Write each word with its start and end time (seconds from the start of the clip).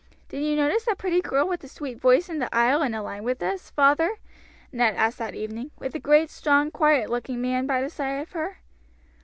"Did 0.29 0.41
you 0.43 0.55
notice 0.55 0.85
that 0.85 0.97
pretty 0.97 1.21
girl 1.21 1.47
with 1.47 1.59
the 1.59 1.67
sweet 1.67 1.99
voice 2.01 2.27
in 2.27 2.39
the 2.39 2.49
aisle 2.51 2.81
in 2.81 2.95
a 2.95 3.03
line 3.03 3.21
with 3.23 3.39
us, 3.43 3.69
father," 3.69 4.15
Ned 4.71 4.95
asked 4.95 5.19
that 5.19 5.35
evening, 5.35 5.69
"with 5.77 5.93
a 5.93 5.99
great, 5.99 6.31
strong, 6.31 6.71
quiet 6.71 7.07
looking 7.07 7.39
man 7.39 7.67
by 7.67 7.83
the 7.83 7.89
side 7.91 8.19
of 8.21 8.31
her?" 8.31 8.57